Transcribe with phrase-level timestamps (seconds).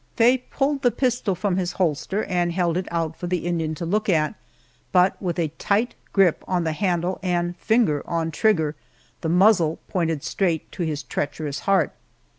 [0.15, 3.85] Faye pulled the pistol from its holster and held it out for the Indian to
[3.85, 4.33] look at,
[4.91, 8.73] but with a tight grip on the handle and finger on trigger,
[9.21, 11.93] the muzzle pointed straight to his treacherous heart.